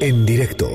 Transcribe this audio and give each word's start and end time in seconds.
En 0.00 0.24
directo 0.26 0.68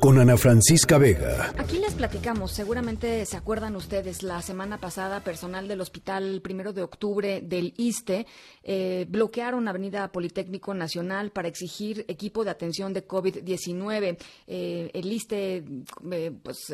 con 0.00 0.18
Ana 0.18 0.36
Francisca 0.36 0.98
Vega. 0.98 1.52
Aquí 1.58 1.78
les 1.78 1.94
platicamos, 1.94 2.52
seguramente 2.52 3.24
se 3.26 3.36
acuerdan 3.36 3.76
ustedes, 3.76 4.22
la 4.22 4.42
semana 4.42 4.78
pasada 4.78 5.20
personal 5.20 5.68
del 5.68 5.80
Hospital 5.80 6.40
Primero 6.42 6.72
de 6.72 6.82
Octubre 6.82 7.40
del 7.40 7.74
ISTE 7.76 8.26
eh, 8.62 9.06
bloquearon 9.08 9.68
Avenida 9.68 10.10
Politécnico 10.10 10.74
Nacional 10.74 11.30
para 11.30 11.48
exigir 11.48 12.04
equipo 12.08 12.44
de 12.44 12.50
atención 12.50 12.92
de 12.92 13.06
COVID-19. 13.06 14.18
Eh, 14.46 14.90
el 14.92 15.12
ISTE 15.12 15.64
eh, 16.10 16.32
pues, 16.42 16.72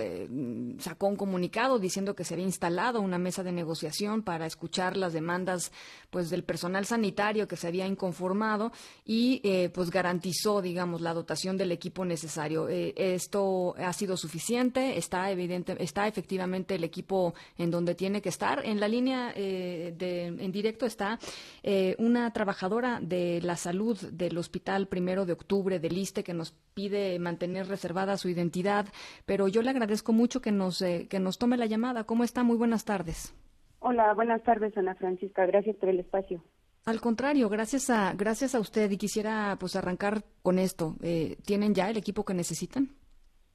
sacó 0.78 1.06
un 1.06 1.16
comunicado 1.16 1.78
diciendo 1.78 2.14
que 2.14 2.24
se 2.24 2.34
había 2.34 2.46
instalado 2.46 3.00
una 3.00 3.18
mesa 3.18 3.42
de 3.42 3.52
negociación 3.52 4.22
para 4.22 4.46
escuchar 4.46 4.96
las 4.96 5.12
demandas 5.12 5.70
pues, 6.10 6.30
del 6.30 6.44
personal 6.44 6.86
sanitario 6.86 7.46
que 7.46 7.56
se 7.56 7.68
había 7.68 7.86
inconformado 7.86 8.72
y 9.04 9.42
pues 9.74 9.90
garantizó, 9.90 10.62
digamos, 10.62 11.00
la 11.00 11.14
dotación 11.14 11.56
del 11.56 11.72
equipo 11.72 12.04
necesario 12.04 12.68
esto 13.14 13.74
ha 13.78 13.92
sido 13.92 14.16
suficiente, 14.16 14.98
está 14.98 15.30
evidente, 15.30 15.76
está 15.78 16.06
efectivamente 16.06 16.74
el 16.74 16.84
equipo 16.84 17.34
en 17.58 17.70
donde 17.70 17.94
tiene 17.94 18.22
que 18.22 18.28
estar. 18.28 18.64
En 18.64 18.80
la 18.80 18.88
línea 18.88 19.32
eh, 19.34 19.94
de, 19.96 20.26
en 20.26 20.52
directo 20.52 20.86
está 20.86 21.18
eh, 21.62 21.94
una 21.98 22.32
trabajadora 22.32 23.00
de 23.00 23.40
la 23.42 23.56
salud 23.56 23.98
del 24.12 24.38
Hospital 24.38 24.88
Primero 24.88 25.26
de 25.26 25.32
Octubre 25.32 25.78
del 25.78 25.96
ISTE 25.96 26.24
que 26.24 26.34
nos 26.34 26.52
pide 26.74 27.18
mantener 27.18 27.68
reservada 27.68 28.16
su 28.16 28.28
identidad, 28.28 28.86
pero 29.26 29.48
yo 29.48 29.62
le 29.62 29.70
agradezco 29.70 30.12
mucho 30.12 30.40
que 30.40 30.52
nos 30.52 30.82
eh, 30.82 31.06
que 31.08 31.20
nos 31.20 31.38
tome 31.38 31.56
la 31.56 31.66
llamada. 31.66 32.04
¿Cómo 32.04 32.24
está? 32.24 32.42
Muy 32.42 32.56
buenas 32.56 32.84
tardes. 32.84 33.34
Hola, 33.80 34.14
buenas 34.14 34.42
tardes, 34.42 34.76
Ana 34.76 34.94
Francisca. 34.94 35.44
Gracias 35.46 35.76
por 35.76 35.88
el 35.88 36.00
espacio. 36.00 36.42
Al 36.84 37.00
contrario, 37.00 37.48
gracias 37.48 37.90
a 37.90 38.12
gracias 38.14 38.54
a 38.54 38.60
usted 38.60 38.90
y 38.90 38.96
quisiera 38.96 39.56
pues 39.58 39.76
arrancar 39.76 40.24
con 40.42 40.58
esto. 40.58 40.96
¿Tienen 41.44 41.74
ya 41.74 41.90
el 41.90 41.96
equipo 41.96 42.24
que 42.24 42.34
necesitan? 42.34 42.90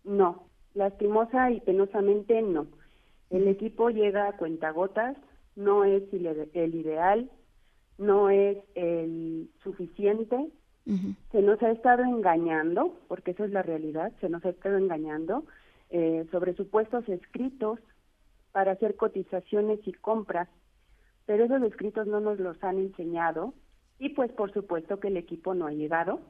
No, 0.08 0.48
lastimosa 0.74 1.52
y 1.52 1.60
penosamente 1.60 2.42
no. 2.42 2.68
El 3.30 3.48
equipo 3.48 3.90
llega 3.90 4.28
a 4.28 4.38
cuentagotas, 4.38 5.18
no 5.56 5.84
es 5.84 6.04
el 6.14 6.76
ideal, 6.76 7.30
no 7.98 8.30
es 8.30 8.58
el 8.76 9.50
suficiente. 9.64 10.50
Se 11.34 11.42
nos 11.42 11.62
ha 11.62 11.72
estado 11.72 12.04
engañando, 12.04 12.98
porque 13.10 13.32
esa 13.32 13.44
es 13.44 13.52
la 13.52 13.62
realidad, 13.62 14.14
se 14.22 14.30
nos 14.30 14.46
ha 14.46 14.50
estado 14.50 14.78
engañando 14.78 15.44
eh, 15.90 16.26
sobre 16.32 16.56
supuestos 16.56 17.10
escritos 17.10 17.80
para 18.54 18.72
hacer 18.72 18.96
cotizaciones 18.96 19.80
y 19.86 19.92
compras, 19.92 20.48
pero 21.26 21.44
esos 21.44 21.62
escritos 21.64 22.08
no 22.08 22.22
nos 22.22 22.40
los 22.40 22.64
han 22.64 22.78
enseñado 22.78 23.54
y 24.00 24.10
pues 24.10 24.32
por 24.32 24.54
supuesto 24.54 25.02
que 25.02 25.10
el 25.10 25.18
equipo 25.18 25.54
no 25.54 25.68
ha 25.68 25.74
llegado 25.74 26.22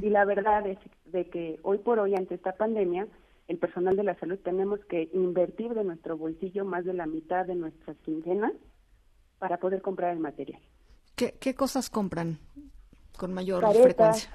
y 0.00 0.10
la 0.10 0.24
verdad 0.24 0.66
es 0.66 0.78
de 1.06 1.28
que 1.28 1.58
hoy 1.62 1.78
por 1.78 1.98
hoy, 1.98 2.14
ante 2.14 2.34
esta 2.34 2.52
pandemia, 2.52 3.08
el 3.48 3.58
personal 3.58 3.96
de 3.96 4.04
la 4.04 4.18
salud 4.18 4.38
tenemos 4.38 4.80
que 4.84 5.10
invertir 5.12 5.74
de 5.74 5.84
nuestro 5.84 6.16
bolsillo 6.16 6.64
más 6.64 6.84
de 6.84 6.94
la 6.94 7.06
mitad 7.06 7.46
de 7.46 7.54
nuestras 7.54 7.96
quincenas 7.98 8.52
para 9.38 9.58
poder 9.58 9.82
comprar 9.82 10.12
el 10.12 10.20
material. 10.20 10.62
¿Qué, 11.16 11.34
qué 11.40 11.54
cosas 11.54 11.90
compran 11.90 12.38
con 13.18 13.34
mayor 13.34 13.60
caretas, 13.60 13.82
frecuencia? 13.82 14.30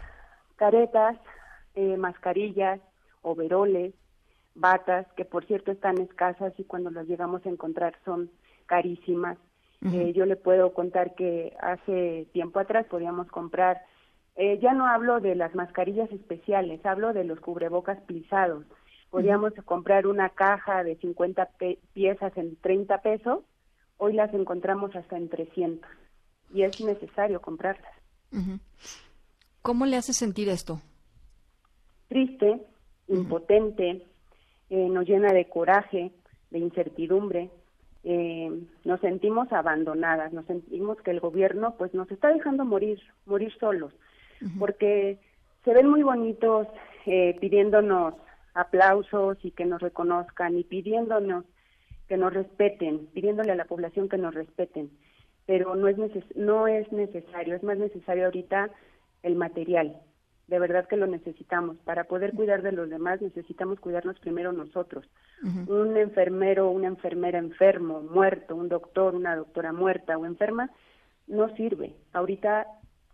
Caretas, 0.58 1.18
eh, 1.76 1.98
mascarillas, 1.98 2.82
overoles, 3.22 3.94
batas, 4.56 5.08
que 5.16 5.26
por 5.26 5.46
cierto 5.46 5.72
están 5.72 6.00
escasas 6.00 6.54
y 6.58 6.64
cuando 6.64 6.90
las 6.90 7.08
llegamos 7.08 7.46
a 7.46 7.50
encontrar 7.50 7.96
son 8.04 8.30
carísimas. 8.66 9.38
Eh, 9.94 10.12
yo 10.16 10.26
le 10.26 10.36
puedo 10.36 10.74
contar 10.74 11.14
que 11.14 11.56
hace 11.62 12.28
tiempo 12.34 12.60
atrás 12.60 12.88
podíamos 12.88 13.28
comprar 13.28 13.80
eh, 14.38 14.60
ya 14.62 14.74
no 14.74 14.86
hablo 14.86 15.20
de 15.20 15.34
las 15.34 15.56
mascarillas 15.56 16.12
especiales, 16.12 16.86
hablo 16.86 17.12
de 17.12 17.24
los 17.24 17.40
cubrebocas 17.40 18.00
plisados. 18.02 18.66
Podíamos 19.10 19.54
comprar 19.66 20.06
una 20.06 20.30
caja 20.30 20.84
de 20.84 20.96
50 20.98 21.50
piezas 21.94 22.38
en 22.38 22.56
30 22.58 23.02
pesos, 23.02 23.44
hoy 23.98 24.14
las 24.14 24.32
encontramos 24.36 24.95
hasta 24.95 25.17
en 25.17 25.30
300 25.30 25.89
y 26.54 26.61
es 26.61 26.80
necesario 26.82 27.42
comprarlas. 27.42 27.92
¿Cómo 29.64 29.88
le 29.88 29.98
hace 29.98 30.14
sentir 30.14 30.50
esto? 30.50 30.82
Triste, 32.08 32.61
impotente, 33.08 34.06
eh, 34.70 34.90
nos 34.90 35.08
llena 35.08 35.34
de 35.34 35.50
coraje, 35.50 36.11
de 36.52 36.60
incertidumbre, 36.60 37.50
eh, 38.04 38.52
nos 38.86 39.00
sentimos 39.00 39.52
abandonadas, 39.52 40.32
nos 40.32 40.45
sentimos 40.45 41.02
que 41.02 41.11
el 41.11 41.22
gobierno 41.22 41.73
pues 41.76 41.94
nos 41.95 42.11
está 42.11 42.32
dejando 42.32 42.66
morir, 42.66 43.02
morir 43.26 43.52
solos 43.60 43.94
porque 44.59 45.20
se 45.64 45.73
ven 45.73 45.89
muy 45.89 46.03
bonitos 46.03 46.67
eh, 47.05 47.37
pidiéndonos 47.39 48.14
aplausos 48.53 49.37
y 49.43 49.52
que 49.52 49.65
nos 49.65 49.81
reconozcan 49.81 50.58
y 50.58 50.64
pidiéndonos 50.64 51.45
que 52.08 52.17
nos 52.17 52.33
respeten, 52.33 53.08
pidiéndole 53.08 53.52
a 53.52 53.55
la 53.55 53.65
población 53.65 54.09
que 54.09 54.17
nos 54.17 54.33
respeten, 54.33 54.89
pero 55.45 55.75
no 55.75 55.87
es 55.87 55.98
no 56.36 56.67
es 56.67 56.92
necesario, 56.92 57.55
es 57.55 57.64
más 57.64 57.77
necesario 57.77 58.25
ahorita 58.25 58.70
el 59.23 59.36
material. 59.36 60.02
De 60.48 60.59
verdad 60.59 60.87
que 60.87 60.95
lo 60.95 61.08
necesitamos. 61.08 61.75
Para 61.83 62.05
poder 62.05 62.33
cuidar 62.33 62.61
de 62.61 62.71
los 62.71 62.89
demás 62.89 63.21
necesitamos 63.21 63.81
cuidarnos 63.81 64.17
primero 64.19 64.54
nosotros. 64.54 65.05
Un 65.67 65.98
enfermero, 65.98 66.71
una 66.71 66.87
enfermera 66.87 67.37
enfermo, 67.37 68.02
muerto, 68.02 68.55
un 68.55 68.69
doctor, 68.69 69.14
una 69.14 69.36
doctora 69.36 69.73
muerta 69.73 70.17
o 70.17 70.25
enferma, 70.25 70.71
no 71.27 71.54
sirve. 71.55 71.93
Ahorita 72.14 72.65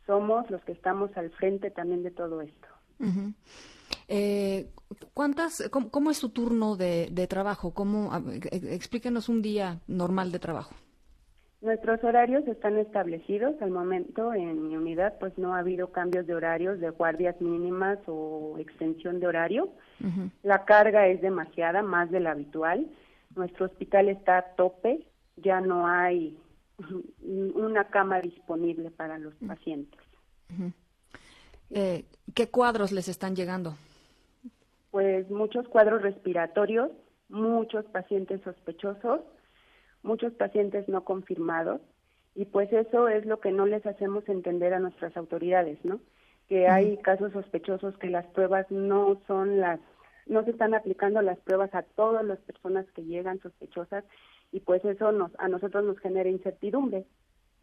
somos 0.06 0.50
los 0.50 0.62
que 0.64 0.74
estamos 0.74 1.16
al 1.18 1.30
frente 1.32 1.72
también 1.72 2.04
de 2.04 2.12
todo 2.12 2.42
esto. 2.42 2.68
eh, 4.08 4.70
¿Cuántas, 5.14 5.70
cómo, 5.70 6.12
es 6.12 6.18
su 6.18 6.30
turno 6.30 6.76
de, 6.76 7.28
trabajo? 7.28 7.74
¿Cómo, 7.74 8.12
explíquenos 8.52 9.30
un 9.30 9.42
día 9.42 9.80
normal 9.88 10.32
de 10.32 10.40
trabajo. 10.40 10.76
Nuestros 11.62 12.04
horarios 12.04 12.46
están 12.48 12.78
establecidos. 12.78 13.56
Al 13.62 13.72
momento 13.72 14.34
en 14.34 14.68
mi 14.68 14.76
unidad 14.76 15.18
pues 15.18 15.38
no 15.38 15.56
ha 15.56 15.60
habido 15.60 15.94
cambios 15.94 16.28
de 16.28 16.36
horarios 16.36 16.80
de 16.82 16.90
guardias 16.90 17.40
mínimas 17.40 18.00
o 18.06 18.58
extensión 18.60 19.22
de 19.22 19.28
horario. 19.28 19.70
La 20.42 20.66
carga 20.66 21.08
es 21.08 21.22
demasiada, 21.22 21.82
más 21.82 22.12
de 22.12 22.20
la 22.20 22.32
habitual. 22.32 22.88
Nuestro 23.36 23.68
hospital 23.68 24.10
está 24.10 24.40
a 24.40 24.56
tope, 24.56 25.08
ya 25.38 25.62
no 25.62 25.88
hay 25.88 26.38
una 27.22 27.86
cama 27.86 28.20
disponible 28.22 28.92
para 28.92 29.18
los 29.18 29.34
pacientes. 29.48 30.00
Eh, 31.70 32.06
¿Qué 32.34 32.50
cuadros 32.50 32.92
les 32.92 33.08
están 33.08 33.36
llegando? 33.36 33.76
Pues 34.92 35.30
muchos 35.30 35.68
cuadros 35.68 36.02
respiratorios, 36.02 36.92
muchos 37.30 37.86
pacientes 37.86 38.42
sospechosos, 38.44 39.22
muchos 40.04 40.34
pacientes 40.34 40.88
no 40.88 41.04
confirmados 41.04 41.82
y 42.36 42.46
pues 42.46 42.72
eso 42.74 43.08
es 43.08 43.26
lo 43.26 43.40
que 43.40 43.52
no 43.52 43.66
les 43.66 43.86
hacemos 43.86 44.28
entender 44.28 44.74
a 44.74 44.80
nuestras 44.80 45.16
autoridades, 45.18 45.78
¿no? 45.84 46.00
Que 46.48 46.68
hay 46.68 46.98
casos 46.98 47.32
sospechosos 47.32 47.98
que 47.98 48.10
las 48.10 48.26
pruebas 48.28 48.70
no 48.70 49.20
son 49.28 49.60
las 49.60 49.80
no 50.26 50.44
se 50.46 50.52
están 50.52 50.74
aplicando 50.74 51.22
las 51.22 51.38
pruebas 51.40 51.74
a 51.76 51.84
todas 51.84 52.24
las 52.24 52.40
personas 52.40 52.86
que 52.92 53.04
llegan 53.04 53.42
sospechosas 53.42 54.06
y 54.54 54.62
pues 54.62 54.86
eso 54.86 55.12
nos 55.12 55.32
a 55.40 55.50
nosotros 55.50 55.84
nos 55.84 56.00
genera 56.00 56.30
incertidumbre 56.30 57.06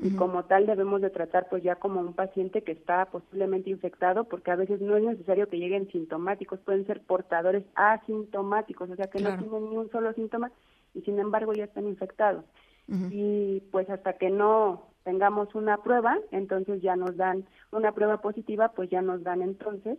y 0.03 0.17
como 0.17 0.45
tal 0.45 0.65
debemos 0.65 1.03
de 1.03 1.11
tratar 1.11 1.49
pues 1.51 1.63
ya 1.63 1.77
como 1.77 2.01
un 2.01 2.15
paciente 2.15 2.63
que 2.63 2.73
está 2.73 3.05
posiblemente 3.07 3.69
infectado 3.69 4.25
porque 4.25 4.51
a 4.51 4.57
veces 4.57 4.81
no 4.81 4.97
es 4.97 5.05
necesario 5.05 5.47
que 5.49 5.59
lleguen 5.59 5.91
sintomáticos, 5.91 6.59
pueden 6.61 6.87
ser 6.87 7.03
portadores 7.03 7.65
asintomáticos, 7.75 8.89
o 8.89 8.97
sea 8.97 9.09
que 9.09 9.21
no 9.21 9.37
tienen 9.37 9.69
ni 9.69 9.77
un 9.77 9.91
solo 9.91 10.15
síntoma 10.15 10.51
y 10.95 11.03
sin 11.03 11.19
embargo 11.19 11.53
ya 11.53 11.65
están 11.65 11.87
infectados. 11.87 12.45
Y 12.89 13.61
pues 13.71 13.89
hasta 13.89 14.15
que 14.15 14.31
no 14.31 14.89
tengamos 15.05 15.55
una 15.55 15.77
prueba, 15.77 16.19
entonces 16.33 16.83
ya 16.83 16.97
nos 16.97 17.17
dan 17.17 17.45
una 17.71 17.93
prueba 17.93 18.21
positiva, 18.21 18.73
pues 18.73 18.91
ya 18.91 19.01
nos 19.01 19.23
dan 19.23 19.43
entonces 19.43 19.97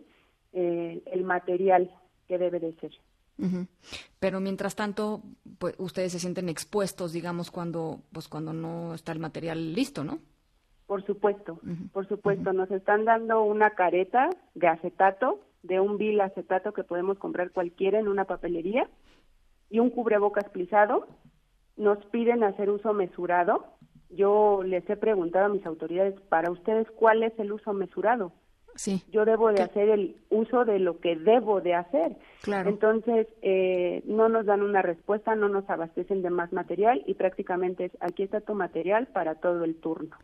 eh, 0.52 1.02
el 1.06 1.24
material 1.24 1.90
que 2.28 2.36
debe 2.36 2.60
de 2.60 2.74
ser. 2.74 2.92
Pero 4.18 4.40
mientras 4.40 4.76
tanto, 4.76 5.22
pues 5.58 5.74
ustedes 5.78 6.12
se 6.12 6.18
sienten 6.18 6.48
expuestos, 6.48 7.12
digamos, 7.12 7.50
cuando, 7.50 8.00
pues 8.12 8.28
cuando 8.28 8.52
no 8.52 8.94
está 8.94 9.12
el 9.12 9.18
material 9.18 9.74
listo, 9.74 10.04
¿no? 10.04 10.18
Por 10.86 11.04
supuesto, 11.06 11.58
por 11.92 12.06
supuesto. 12.06 12.52
Nos 12.52 12.70
están 12.70 13.04
dando 13.04 13.42
una 13.42 13.70
careta 13.70 14.28
de 14.54 14.68
acetato, 14.68 15.40
de 15.62 15.80
un 15.80 15.96
vil 15.96 16.20
acetato 16.20 16.72
que 16.72 16.84
podemos 16.84 17.18
comprar 17.18 17.50
cualquiera 17.50 17.98
en 17.98 18.08
una 18.08 18.26
papelería 18.26 18.88
y 19.70 19.78
un 19.78 19.90
cubrebocas 19.90 20.48
plisado. 20.50 21.06
Nos 21.76 22.04
piden 22.06 22.44
hacer 22.44 22.68
uso 22.68 22.92
mesurado. 22.92 23.64
Yo 24.10 24.62
les 24.62 24.88
he 24.90 24.96
preguntado 24.96 25.46
a 25.46 25.48
mis 25.48 25.64
autoridades, 25.64 26.20
para 26.28 26.50
ustedes, 26.50 26.86
¿cuál 26.90 27.22
es 27.22 27.32
el 27.38 27.52
uso 27.52 27.72
mesurado? 27.72 28.32
Yo 29.10 29.24
debo 29.24 29.52
de 29.52 29.62
hacer 29.62 29.88
el 29.88 30.16
uso 30.30 30.64
de 30.64 30.78
lo 30.78 30.98
que 30.98 31.16
debo 31.16 31.60
de 31.60 31.74
hacer. 31.74 32.16
Claro. 32.42 32.70
Entonces, 32.70 33.26
eh, 33.42 34.02
no 34.06 34.28
nos 34.28 34.46
dan 34.46 34.62
una 34.62 34.82
respuesta, 34.82 35.34
no 35.34 35.48
nos 35.48 35.68
abastecen 35.68 36.22
de 36.22 36.30
más 36.30 36.52
material 36.52 37.02
y 37.06 37.14
prácticamente 37.14 37.86
es, 37.86 37.92
aquí 38.00 38.22
está 38.22 38.40
tu 38.40 38.54
material 38.54 39.08
para 39.08 39.36
todo 39.36 39.64
el 39.64 39.76
turno. 39.76 40.16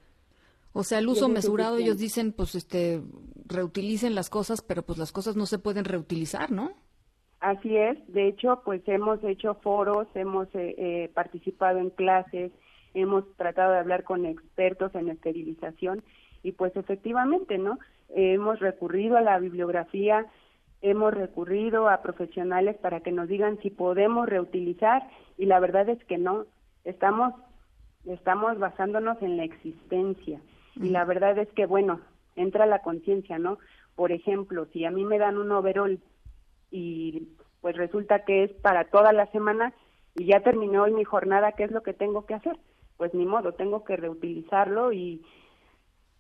O 0.73 0.83
sea, 0.83 0.99
el 0.99 1.09
uso 1.09 1.29
mesurado, 1.29 1.79
ellos 1.79 1.99
dicen, 1.99 2.33
pues, 2.33 2.55
este, 2.55 3.03
reutilicen 3.47 4.15
las 4.15 4.31
cosas, 4.31 4.63
pero 4.63 4.83
pues 4.83 4.99
las 4.99 5.13
cosas 5.13 5.37
no 5.37 5.47
se 5.47 5.59
pueden 5.59 5.85
reutilizar, 5.85 6.51
¿no? 6.51 6.73
Así 7.41 7.77
es. 7.77 7.97
De 8.13 8.29
hecho, 8.29 8.63
pues 8.65 8.83
hemos 8.87 9.23
hecho 9.23 9.55
foros, 9.55 10.09
hemos 10.15 10.49
eh, 10.55 10.75
eh, 10.77 11.11
participado 11.15 11.79
en 11.79 11.91
clases, 11.91 12.53
hemos 12.95 13.25
tratado 13.37 13.73
de 13.73 13.79
hablar 13.79 14.05
con 14.05 14.27
expertos 14.27 14.95
en 14.95 15.09
esterilización 15.09 16.03
y 16.43 16.53
pues 16.53 16.77
efectivamente, 16.77 17.59
¿no? 17.59 17.79
Hemos 18.09 18.59
recurrido 18.61 19.17
a 19.17 19.23
la 19.23 19.39
bibliografía, 19.39 20.27
hemos 20.81 21.15
recurrido 21.15 21.89
a 21.89 22.03
profesionales 22.03 22.77
para 22.77 23.01
que 23.01 23.13
nos 23.13 23.29
digan 23.29 23.59
si 23.61 23.71
podemos 23.71 24.29
reutilizar 24.29 25.09
y 25.37 25.47
la 25.47 25.61
verdad 25.61 25.89
es 25.89 26.03
que 26.05 26.19
no. 26.19 26.47
Estamos 26.85 27.35
estamos 28.07 28.59
basándonos 28.59 29.21
en 29.23 29.37
la 29.37 29.45
existencia 29.45 30.41
y 30.77 30.91
la 30.91 31.05
verdad 31.05 31.37
es 31.39 31.49
que, 31.49 31.67
bueno, 31.67 32.01
entra 32.37 32.67
la 32.67 32.81
conciencia, 32.81 33.39
¿no? 33.39 33.59
Por 33.97 34.13
ejemplo, 34.13 34.67
si 34.73 34.85
a 34.85 34.91
mí 34.91 35.05
me 35.05 35.19
dan 35.19 35.37
un 35.37 35.51
overall 35.51 35.99
y 36.71 37.29
pues 37.61 37.77
resulta 37.77 38.25
que 38.25 38.45
es 38.45 38.53
para 38.53 38.85
toda 38.85 39.13
la 39.13 39.27
semana 39.33 39.73
y 40.15 40.27
ya 40.27 40.41
terminó 40.41 40.85
hoy 40.85 40.93
mi 40.93 41.05
jornada, 41.05 41.53
¿qué 41.53 41.65
es 41.65 41.73
lo 41.73 41.83
que 41.83 41.93
tengo 41.93 42.25
que 42.25 42.35
hacer? 42.35 42.57
Pues 42.97 43.13
ni 43.15 43.27
modo, 43.27 43.53
tengo 43.53 43.85
que 43.85 43.97
reutilizarlo 43.97 44.93
y 44.93 45.25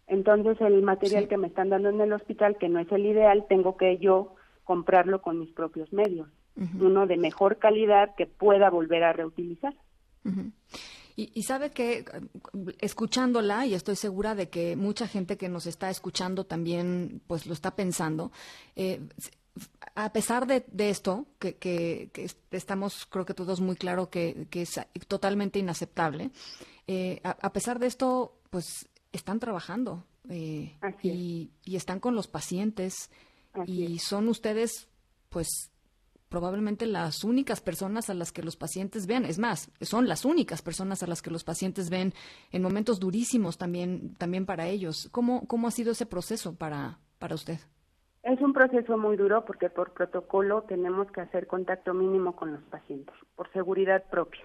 entonces 0.09 0.61
el 0.61 0.83
material 0.83 1.29
que 1.29 1.37
me 1.37 1.49
están 1.49 1.69
dando 1.69 1.91
en 1.91 2.01
el 2.01 2.13
hospital, 2.13 2.57
que 2.59 2.69
no 2.69 2.81
es 2.81 2.91
el 2.91 3.07
ideal, 3.07 3.47
tengo 3.49 3.77
que 3.77 3.99
yo 3.99 4.35
comprarlo 4.65 5.23
con 5.23 5.39
mis 5.39 5.51
propios 5.53 5.93
medios, 5.93 6.29
uno 6.81 7.07
de 7.07 7.17
mejor 7.17 7.59
calidad 7.59 8.15
que 8.17 8.27
pueda 8.27 8.69
volver 8.69 9.05
a 9.05 9.13
reutilizar. 9.13 9.75
Y, 11.17 11.43
sabe 11.43 11.71
que 11.71 12.05
escuchándola, 12.81 13.67
y 13.67 13.75
estoy 13.75 13.97
segura 13.97 14.37
de 14.37 14.49
que 14.51 14.77
mucha 14.77 15.09
gente 15.09 15.37
que 15.37 15.49
nos 15.49 15.67
está 15.67 15.91
escuchando 15.91 16.45
también 16.45 17.21
pues 17.27 17.47
lo 17.47 17.55
está 17.55 17.75
pensando, 17.75 18.31
eh, 18.77 19.01
a 19.97 20.13
pesar 20.13 20.47
de, 20.47 20.65
esto, 20.89 21.27
que, 21.41 22.11
estamos 22.53 23.07
creo 23.07 23.25
que 23.25 23.35
todos 23.35 23.61
muy 23.61 23.75
claro 23.75 24.11
que, 24.11 24.47
es 24.53 24.81
totalmente 25.09 25.59
inaceptable, 25.59 26.31
eh, 26.87 27.21
a, 27.25 27.53
pesar 27.53 27.79
de 27.81 27.89
esto, 27.89 28.39
pues 28.51 28.89
están 29.13 29.41
trabajando 29.41 30.05
eh, 30.29 30.77
y, 31.03 31.51
están 31.65 32.01
con 32.01 32.15
los 32.15 32.29
pacientes 32.29 33.11
y 33.67 33.99
son 33.99 34.29
ustedes 34.29 34.89
pues 35.29 35.71
probablemente 36.29 36.87
las 36.87 37.25
únicas 37.25 37.61
personas 37.61 38.11
a 38.11 38.15
las 38.15 38.33
que 38.33 38.43
los 38.43 38.57
pacientes 38.57 39.07
ven, 39.07 39.25
es 39.25 39.39
más, 39.39 39.73
son 39.81 40.09
las 40.09 40.25
únicas 40.25 40.63
personas 40.63 41.03
a 41.03 41.07
las 41.07 41.23
que 41.23 41.31
los 41.31 41.45
pacientes 41.45 41.91
ven 41.91 42.13
en 42.53 42.63
momentos 42.63 43.01
durísimos 43.01 43.59
también, 43.59 44.15
también 44.17 44.47
para 44.47 44.67
ellos. 44.67 45.09
¿Cómo, 45.11 45.47
cómo 45.47 45.69
ha 45.69 45.71
sido 45.71 45.93
ese 45.93 46.07
proceso 46.07 46.55
para, 46.55 46.99
para 47.19 47.35
usted? 47.35 47.59
Es 48.23 48.41
un 48.41 48.53
proceso 48.53 48.99
muy 48.99 49.17
duro 49.17 49.45
porque 49.45 49.71
por 49.71 49.93
protocolo 49.93 50.63
tenemos 50.63 51.11
que 51.13 51.23
hacer 51.23 51.47
contacto 51.47 51.95
mínimo 51.95 52.37
con 52.37 52.53
los 52.53 52.63
pacientes, 52.65 53.15
por 53.37 53.51
seguridad 53.53 54.05
propia. 54.11 54.43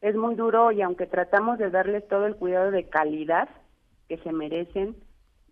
Es 0.00 0.16
muy 0.16 0.34
duro 0.34 0.72
y 0.72 0.82
aunque 0.82 1.06
tratamos 1.06 1.58
de 1.58 1.70
darles 1.70 2.06
todo 2.08 2.26
el 2.26 2.36
cuidado 2.36 2.70
de 2.70 2.88
calidad 2.88 3.48
que 4.08 4.18
se 4.18 4.32
merecen, 4.32 4.96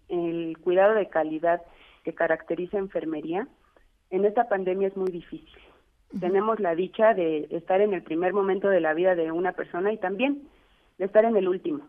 el 0.09 0.57
cuidado 0.59 0.95
de 0.95 1.09
calidad 1.09 1.63
que 2.03 2.15
caracteriza 2.15 2.79
enfermería, 2.79 3.47
en 4.11 4.25
esta 4.25 4.49
pandemia 4.49 4.89
es 4.89 4.97
muy 4.97 5.11
difícil. 5.11 5.59
Tenemos 6.19 6.59
la 6.59 6.75
dicha 6.75 7.13
de 7.13 7.49
estar 7.51 7.83
en 7.83 7.93
el 7.93 8.03
primer 8.03 8.33
momento 8.33 8.69
de 8.69 8.81
la 8.81 8.95
vida 8.95 9.15
de 9.15 9.31
una 9.31 9.53
persona 9.53 9.93
y 9.93 9.99
también 9.99 10.49
de 10.97 11.05
estar 11.05 11.27
en 11.27 11.37
el 11.37 11.49
último. 11.49 11.85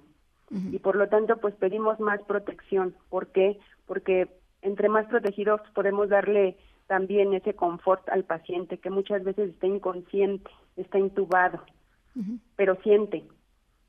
Y 0.51 0.79
por 0.79 0.95
lo 0.95 1.07
tanto, 1.07 1.37
pues 1.37 1.53
pedimos 1.55 1.99
más 1.99 2.21
protección. 2.23 2.95
¿Por 3.09 3.27
qué? 3.27 3.59
Porque 3.85 4.27
entre 4.61 4.89
más 4.89 5.05
protegidos 5.05 5.61
podemos 5.73 6.09
darle 6.09 6.57
también 6.87 7.33
ese 7.33 7.53
confort 7.53 8.09
al 8.09 8.23
paciente 8.23 8.79
que 8.79 8.89
muchas 8.89 9.23
veces 9.23 9.51
está 9.51 9.67
inconsciente, 9.67 10.49
está 10.75 10.97
intubado, 10.97 11.63
pero 12.55 12.75
siente. 12.81 13.23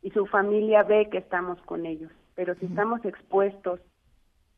Y 0.03 0.11
su 0.11 0.27
familia 0.27 0.83
ve 0.83 1.09
que 1.11 1.19
estamos 1.19 1.61
con 1.63 1.87
ellos. 1.87 2.11
Pero 2.35 2.55
si 2.55 2.67
estamos 2.67 3.05
expuestos 3.05 3.81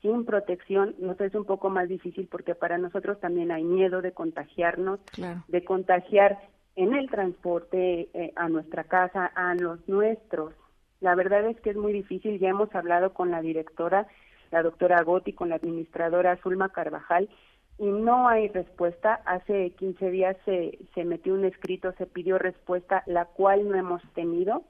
sin 0.03 0.25
protección 0.25 0.97
nos 0.99 1.21
es 1.21 1.35
un 1.35 1.45
poco 1.45 1.71
más 1.71 1.89
difícil 1.89 2.29
porque 2.31 2.55
para 2.55 2.77
nosotros 2.77 3.21
también 3.21 3.53
hay 3.53 3.63
miedo 3.63 4.03
de 4.03 4.13
contagiarnos, 4.13 5.01
de 5.49 5.65
contagiar 5.65 6.39
en 6.75 6.95
el 6.95 7.09
transporte 7.09 8.09
eh, 8.13 8.33
a 8.35 8.49
nuestra 8.49 8.85
casa, 8.85 9.27
a 9.27 9.55
los 9.55 9.87
nuestros. 9.89 10.55
La 11.01 11.15
verdad 11.15 11.45
es 11.47 11.61
que 11.61 11.71
es 11.71 11.77
muy 11.77 11.93
difícil, 11.93 12.39
ya 12.39 12.49
hemos 12.49 12.75
hablado 12.75 13.13
con 13.13 13.31
la 13.31 13.43
directora, 13.43 14.07
la 14.51 14.63
doctora 14.63 15.03
Gotti, 15.03 15.33
con 15.33 15.49
la 15.49 15.57
administradora 15.57 16.37
Zulma 16.43 16.71
Carvajal, 16.71 17.29
y 17.79 17.87
no 17.87 18.29
hay 18.29 18.49
respuesta. 18.49 19.21
Hace 19.27 19.71
15 19.71 20.11
días 20.11 20.37
se, 20.45 20.79
se 20.95 21.05
metió 21.05 21.35
un 21.35 21.45
escrito, 21.45 21.93
se 21.99 22.07
pidió 22.07 22.39
respuesta, 22.39 23.03
la 23.07 23.27
cual 23.27 23.69
no 23.69 23.77
hemos 23.77 24.03
tenido 24.15 24.65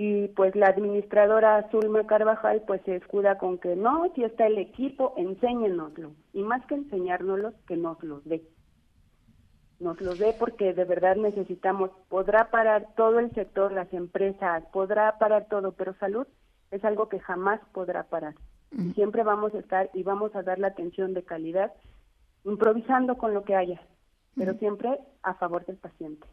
y 0.00 0.28
pues 0.28 0.54
la 0.54 0.68
administradora 0.68 1.68
Zulma 1.72 2.06
Carvajal 2.06 2.62
pues 2.68 2.80
se 2.84 2.94
escuda 2.94 3.36
con 3.36 3.58
que 3.58 3.74
no, 3.74 4.08
si 4.14 4.22
está 4.22 4.46
el 4.46 4.56
equipo, 4.56 5.12
enséñenoslo 5.16 6.12
y 6.32 6.42
más 6.44 6.64
que 6.66 6.76
enseñárnoslo, 6.76 7.52
que 7.66 7.76
nos 7.76 8.00
los 8.04 8.24
dé. 8.24 8.44
Nos 9.80 10.00
los 10.00 10.20
dé 10.20 10.36
porque 10.38 10.72
de 10.72 10.84
verdad 10.84 11.16
necesitamos, 11.16 11.90
podrá 12.08 12.48
parar 12.48 12.86
todo 12.96 13.18
el 13.18 13.32
sector, 13.32 13.72
las 13.72 13.92
empresas, 13.92 14.62
podrá 14.72 15.18
parar 15.18 15.48
todo, 15.50 15.72
pero 15.72 15.94
salud 15.94 16.28
es 16.70 16.84
algo 16.84 17.08
que 17.08 17.18
jamás 17.18 17.60
podrá 17.72 18.04
parar. 18.04 18.36
Y 18.70 18.92
siempre 18.92 19.24
vamos 19.24 19.52
a 19.52 19.58
estar 19.58 19.90
y 19.94 20.04
vamos 20.04 20.32
a 20.36 20.44
dar 20.44 20.60
la 20.60 20.68
atención 20.68 21.12
de 21.12 21.24
calidad 21.24 21.72
improvisando 22.48 23.16
con 23.16 23.34
lo 23.34 23.44
que 23.44 23.54
haya, 23.54 23.80
pero 24.36 24.54
siempre 24.54 24.98
a 25.22 25.34
favor 25.34 25.64
del 25.66 25.76
paciente. 25.76 26.26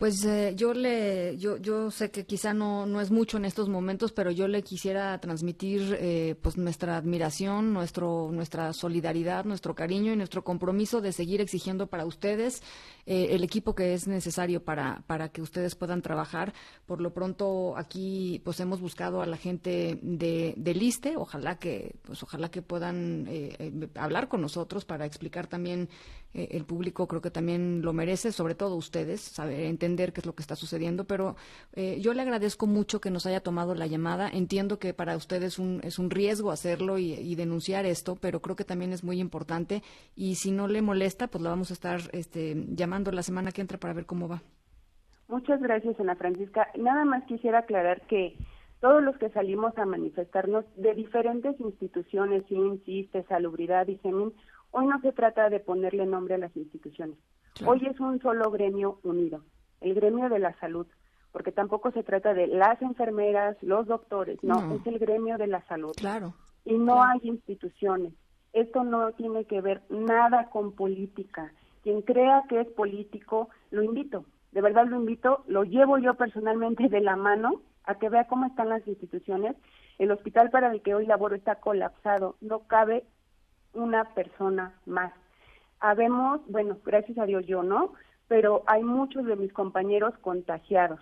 Pues 0.00 0.24
eh, 0.24 0.54
yo 0.56 0.72
le, 0.72 1.36
yo, 1.36 1.58
yo 1.58 1.90
sé 1.90 2.10
que 2.10 2.24
quizá 2.24 2.54
no, 2.54 2.86
no 2.86 3.02
es 3.02 3.10
mucho 3.10 3.36
en 3.36 3.44
estos 3.44 3.68
momentos, 3.68 4.12
pero 4.12 4.30
yo 4.30 4.48
le 4.48 4.62
quisiera 4.62 5.20
transmitir 5.20 5.94
eh, 6.00 6.36
pues 6.40 6.56
nuestra 6.56 6.96
admiración, 6.96 7.74
nuestro, 7.74 8.30
nuestra 8.32 8.72
solidaridad, 8.72 9.44
nuestro 9.44 9.74
cariño 9.74 10.14
y 10.14 10.16
nuestro 10.16 10.42
compromiso 10.42 11.02
de 11.02 11.12
seguir 11.12 11.42
exigiendo 11.42 11.88
para 11.88 12.06
ustedes 12.06 12.62
eh, 13.04 13.28
el 13.32 13.44
equipo 13.44 13.74
que 13.74 13.92
es 13.92 14.08
necesario 14.08 14.64
para, 14.64 15.02
para 15.06 15.28
que 15.28 15.42
ustedes 15.42 15.74
puedan 15.74 16.00
trabajar. 16.00 16.54
Por 16.86 17.02
lo 17.02 17.12
pronto 17.12 17.76
aquí 17.76 18.40
pues 18.42 18.58
hemos 18.60 18.80
buscado 18.80 19.20
a 19.20 19.26
la 19.26 19.36
gente 19.36 19.98
de, 20.00 20.54
del 20.56 20.82
ISTE, 20.82 21.18
ojalá 21.18 21.58
que, 21.58 21.96
pues 22.00 22.22
ojalá 22.22 22.50
que 22.50 22.62
puedan 22.62 23.28
hablar 23.96 24.28
con 24.28 24.40
nosotros 24.40 24.86
para 24.86 25.04
explicar 25.04 25.46
también 25.46 25.90
el 26.32 26.64
público 26.64 27.08
creo 27.08 27.20
que 27.20 27.30
también 27.30 27.82
lo 27.82 27.92
merece, 27.92 28.30
sobre 28.30 28.54
todo 28.54 28.76
ustedes, 28.76 29.20
saber 29.20 29.62
entender 29.62 29.89
entender 29.90 30.12
qué 30.12 30.20
es 30.20 30.26
lo 30.26 30.34
que 30.34 30.42
está 30.42 30.56
sucediendo, 30.56 31.04
pero 31.04 31.36
eh, 31.72 32.00
yo 32.00 32.14
le 32.14 32.22
agradezco 32.22 32.66
mucho 32.66 33.00
que 33.00 33.10
nos 33.10 33.26
haya 33.26 33.40
tomado 33.40 33.74
la 33.74 33.86
llamada. 33.86 34.28
Entiendo 34.28 34.78
que 34.78 34.94
para 34.94 35.16
usted 35.16 35.42
es 35.42 35.58
un, 35.58 35.80
es 35.82 35.98
un 35.98 36.10
riesgo 36.10 36.50
hacerlo 36.50 36.98
y, 36.98 37.34
denunciar 37.40 37.86
esto, 37.86 38.16
pero 38.20 38.40
creo 38.40 38.54
que 38.54 38.64
también 38.64 38.92
es 38.92 39.02
muy 39.02 39.18
importante 39.18 39.82
y 40.14 40.34
si 40.34 40.50
no 40.50 40.68
le 40.68 40.82
molesta, 40.82 41.28
pues 41.28 41.42
la 41.42 41.50
vamos 41.50 41.70
a 41.70 41.74
estar 41.74 42.00
este, 42.12 42.54
llamando 42.68 43.10
la 43.12 43.22
semana 43.22 43.50
que 43.50 43.62
entra 43.62 43.78
para 43.78 43.94
ver 43.94 44.04
cómo 44.04 44.28
va. 44.28 44.42
Muchas 45.28 45.60
gracias, 45.62 45.98
Ana 45.98 46.16
Francisca. 46.16 46.68
Nada 46.76 47.04
más 47.04 47.24
quisiera 47.24 47.60
aclarar 47.60 48.02
que 48.08 48.36
todos 48.80 49.02
los 49.02 49.16
que 49.16 49.30
salimos 49.30 49.76
a 49.78 49.86
manifestarnos 49.86 50.64
de 50.76 50.94
diferentes 50.94 51.58
instituciones, 51.60 52.44
INSISTE, 52.50 53.22
Salubridad 53.24 53.86
y 53.88 53.96
SEMIN, 53.98 54.34
hoy 54.72 54.86
no 54.86 55.00
se 55.00 55.12
trata 55.12 55.48
de 55.48 55.60
ponerle 55.60 56.04
nombre 56.04 56.34
a 56.34 56.38
las 56.38 56.54
instituciones. 56.56 57.16
Hoy 57.64 57.86
es 57.86 57.98
un 58.00 58.20
solo 58.20 58.50
gremio 58.50 58.98
unido 59.02 59.42
el 59.80 59.94
gremio 59.94 60.28
de 60.28 60.38
la 60.38 60.58
salud, 60.58 60.86
porque 61.32 61.52
tampoco 61.52 61.90
se 61.92 62.02
trata 62.02 62.34
de 62.34 62.46
las 62.46 62.80
enfermeras, 62.82 63.56
los 63.62 63.86
doctores, 63.86 64.42
no, 64.42 64.74
es 64.74 64.86
el 64.86 64.98
gremio 64.98 65.38
de 65.38 65.46
la 65.46 65.62
salud. 65.66 65.92
Claro. 65.96 66.34
Y 66.64 66.76
no 66.76 67.02
hay 67.02 67.20
instituciones. 67.22 68.12
Esto 68.52 68.84
no 68.84 69.12
tiene 69.12 69.44
que 69.44 69.60
ver 69.60 69.82
nada 69.88 70.50
con 70.50 70.72
política. 70.72 71.52
Quien 71.82 72.02
crea 72.02 72.44
que 72.48 72.60
es 72.60 72.68
político, 72.68 73.48
lo 73.70 73.82
invito, 73.82 74.24
de 74.52 74.60
verdad 74.60 74.86
lo 74.86 74.96
invito, 74.96 75.44
lo 75.46 75.64
llevo 75.64 75.98
yo 75.98 76.14
personalmente 76.14 76.88
de 76.88 77.00
la 77.00 77.16
mano 77.16 77.62
a 77.84 77.94
que 77.94 78.08
vea 78.08 78.26
cómo 78.26 78.46
están 78.46 78.68
las 78.68 78.86
instituciones. 78.86 79.56
El 79.98 80.10
hospital 80.10 80.50
para 80.50 80.72
el 80.72 80.82
que 80.82 80.94
hoy 80.94 81.06
laboro 81.06 81.36
está 81.36 81.56
colapsado, 81.56 82.36
no 82.40 82.60
cabe 82.60 83.04
una 83.72 84.04
persona 84.14 84.74
más. 84.86 85.12
Habemos, 85.78 86.40
bueno, 86.48 86.76
gracias 86.84 87.16
a 87.18 87.26
Dios 87.26 87.46
yo, 87.46 87.62
¿no? 87.62 87.92
Pero 88.30 88.62
hay 88.66 88.84
muchos 88.84 89.26
de 89.26 89.34
mis 89.34 89.52
compañeros 89.52 90.14
contagiados. 90.20 91.00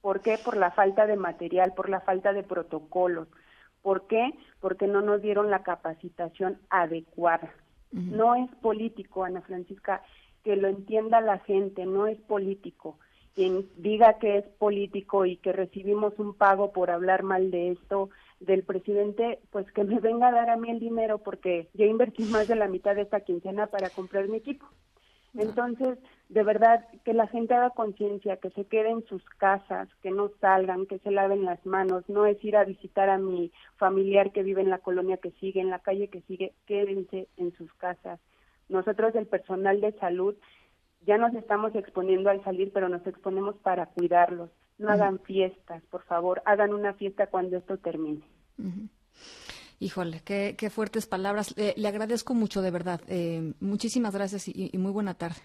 ¿Por 0.00 0.22
qué? 0.22 0.38
Por 0.42 0.56
la 0.56 0.70
falta 0.70 1.06
de 1.06 1.16
material, 1.16 1.74
por 1.74 1.90
la 1.90 2.00
falta 2.00 2.32
de 2.32 2.42
protocolos. 2.42 3.28
¿Por 3.82 4.06
qué? 4.06 4.32
Porque 4.60 4.86
no 4.86 5.02
nos 5.02 5.20
dieron 5.20 5.50
la 5.50 5.62
capacitación 5.62 6.58
adecuada. 6.70 7.52
No 7.92 8.34
es 8.34 8.50
político, 8.62 9.24
Ana 9.24 9.42
Francisca, 9.42 10.02
que 10.42 10.56
lo 10.56 10.68
entienda 10.68 11.20
la 11.20 11.38
gente, 11.40 11.84
no 11.84 12.06
es 12.06 12.18
político. 12.18 12.98
quien 13.34 13.68
diga 13.76 14.18
que 14.18 14.38
es 14.38 14.46
político 14.46 15.26
y 15.26 15.36
que 15.36 15.52
recibimos 15.52 16.18
un 16.18 16.32
pago 16.32 16.72
por 16.72 16.90
hablar 16.90 17.24
mal 17.24 17.50
de 17.50 17.72
esto 17.72 18.08
del 18.40 18.62
presidente, 18.62 19.40
pues 19.50 19.70
que 19.72 19.84
me 19.84 20.00
venga 20.00 20.28
a 20.28 20.32
dar 20.32 20.48
a 20.48 20.56
mí 20.56 20.70
el 20.70 20.80
dinero 20.80 21.18
porque 21.18 21.68
ya 21.74 21.84
invertí 21.84 22.24
más 22.32 22.48
de 22.48 22.56
la 22.56 22.68
mitad 22.68 22.94
de 22.94 23.02
esta 23.02 23.20
quincena 23.20 23.66
para 23.66 23.90
comprar 23.90 24.28
mi 24.28 24.38
equipo. 24.38 24.66
Entonces, 25.34 25.98
de 26.28 26.42
verdad, 26.42 26.86
que 27.04 27.12
la 27.12 27.26
gente 27.26 27.54
haga 27.54 27.70
conciencia, 27.70 28.36
que 28.36 28.50
se 28.50 28.64
quede 28.64 28.90
en 28.90 29.04
sus 29.06 29.24
casas, 29.38 29.88
que 30.02 30.10
no 30.10 30.30
salgan, 30.40 30.86
que 30.86 30.98
se 30.98 31.10
laven 31.10 31.44
las 31.44 31.64
manos, 31.64 32.04
no 32.08 32.26
es 32.26 32.42
ir 32.44 32.56
a 32.56 32.64
visitar 32.64 33.08
a 33.08 33.18
mi 33.18 33.52
familiar 33.76 34.32
que 34.32 34.42
vive 34.42 34.62
en 34.62 34.70
la 34.70 34.78
colonia 34.78 35.18
que 35.18 35.30
sigue, 35.32 35.60
en 35.60 35.70
la 35.70 35.78
calle 35.78 36.08
que 36.08 36.22
sigue, 36.22 36.54
quédense 36.66 37.28
en 37.36 37.52
sus 37.56 37.72
casas. 37.74 38.20
Nosotros, 38.68 39.14
el 39.14 39.26
personal 39.26 39.80
de 39.80 39.92
salud, 39.92 40.34
ya 41.06 41.16
nos 41.18 41.34
estamos 41.34 41.74
exponiendo 41.74 42.30
al 42.30 42.42
salir, 42.44 42.72
pero 42.72 42.88
nos 42.88 43.06
exponemos 43.06 43.56
para 43.56 43.86
cuidarlos. 43.86 44.50
No 44.78 44.90
hagan 44.90 45.18
fiestas, 45.20 45.82
por 45.90 46.02
favor, 46.04 46.42
hagan 46.44 46.72
una 46.72 46.94
fiesta 46.94 47.26
cuando 47.26 47.56
esto 47.56 47.78
termine. 47.78 48.22
Híjole, 49.80 50.22
qué, 50.24 50.56
qué 50.58 50.70
fuertes 50.70 51.06
palabras. 51.06 51.54
le 51.56 51.88
agradezco 51.88 52.34
mucho, 52.34 52.62
de 52.62 52.70
verdad. 52.70 53.00
Eh, 53.06 53.52
muchísimas 53.60 54.14
gracias 54.14 54.48
y, 54.48 54.70
y, 54.72 54.78
muy 54.78 54.90
buena 54.90 55.14
tarde. 55.14 55.40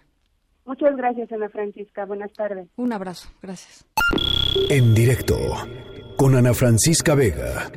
Muchas 0.66 0.96
gracias, 0.96 1.32
Ana 1.32 1.50
Francisca. 1.50 2.06
Buenas 2.06 2.34
tardes. 2.34 2.68
Un 2.78 2.94
abrazo. 2.94 3.30
Gracias. 3.42 3.86
En 4.70 4.94
directo 4.94 5.38
con 6.18 6.36
Ana 6.36 6.54
Francisca 6.54 7.16
Vega. 7.16 7.70